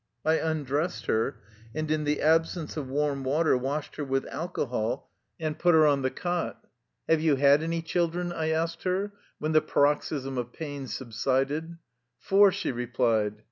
[0.25, 1.43] I undressed her
[1.75, 5.85] and, in the absence of warm wa ter, washed her with alcohol and put her
[5.85, 6.65] on the cot.
[7.07, 11.77] ^^Have you had any children?'' I asked her, when the paroxysm of pain subsided."
[12.17, 13.35] Four," she replied.